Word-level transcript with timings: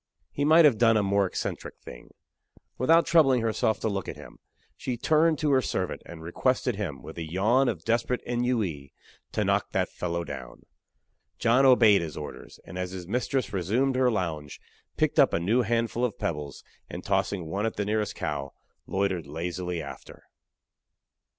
He 0.31 0.43
might 0.43 0.65
have 0.65 0.79
done 0.79 0.97
a 0.97 1.03
more 1.03 1.27
eccentric 1.27 1.75
thing. 1.77 2.09
Without 2.79 3.05
troubling 3.05 3.41
herself 3.41 3.79
to 3.81 3.87
look 3.87 4.07
at 4.09 4.15
him, 4.15 4.39
she 4.75 4.97
turned 4.97 5.37
to 5.37 5.51
her 5.51 5.61
servant 5.61 6.01
and 6.07 6.23
requested 6.23 6.75
him, 6.75 7.03
with 7.03 7.19
a 7.19 7.31
yawn 7.31 7.69
of 7.69 7.83
desperate 7.85 8.23
ennui, 8.25 8.93
to 9.31 9.45
knock 9.45 9.71
that 9.73 9.89
fellow 9.91 10.23
down! 10.23 10.63
John 11.37 11.67
obeyed 11.67 12.01
his 12.01 12.17
orders; 12.17 12.59
and, 12.65 12.79
as 12.79 12.89
his 12.89 13.07
mistress 13.07 13.53
resumed 13.53 13.95
her 13.95 14.09
lounge, 14.09 14.59
picked 14.97 15.19
up 15.19 15.35
a 15.35 15.39
new 15.39 15.61
handful 15.61 16.03
of 16.03 16.17
pebbles, 16.17 16.63
and 16.89 17.03
tossing 17.03 17.45
one 17.45 17.67
at 17.67 17.75
the 17.75 17.85
nearest 17.85 18.15
cow, 18.15 18.53
loitered 18.87 19.27
lazily 19.27 19.83
after. 19.83 20.23